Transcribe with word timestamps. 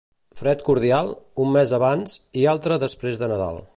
Fred 0.39 0.61
cordial, 0.69 1.11
un 1.43 1.53
mes 1.57 1.73
abans 1.79 2.17
i 2.45 2.47
altre 2.55 2.79
després 2.85 3.21
de 3.23 3.31
Nadal. 3.35 3.63